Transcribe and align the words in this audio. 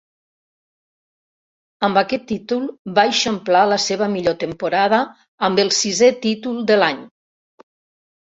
Amb 1.87 1.99
aquest 2.01 2.23
títol 2.31 2.63
va 2.99 3.03
eixamplar 3.09 3.61
la 3.73 3.77
seva 3.83 4.07
millor 4.15 4.39
temporada 4.45 5.03
amb 5.49 5.61
el 5.65 5.71
sisè 5.81 6.09
títol 6.25 6.57
de 6.73 6.79
l'any. 6.81 7.05